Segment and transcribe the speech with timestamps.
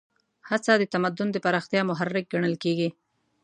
[0.49, 2.89] هڅه د تمدن د پراختیا محرک ګڼل کېږي.